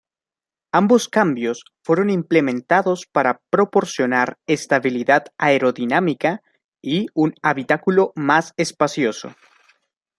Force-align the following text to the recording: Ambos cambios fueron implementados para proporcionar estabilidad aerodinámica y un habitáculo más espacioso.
Ambos 0.71 1.07
cambios 1.09 1.63
fueron 1.83 2.09
implementados 2.09 3.05
para 3.05 3.39
proporcionar 3.51 4.39
estabilidad 4.47 5.25
aerodinámica 5.37 6.41
y 6.81 7.05
un 7.13 7.35
habitáculo 7.43 8.11
más 8.15 8.51
espacioso. 8.57 9.35